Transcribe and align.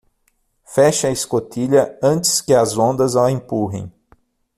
Feche 0.65 1.05
a 1.05 1.11
escotilha 1.11 1.95
antes 2.01 2.41
que 2.41 2.55
as 2.55 2.75
ondas 2.75 3.15
a 3.15 3.29
empurrem. 3.29 3.93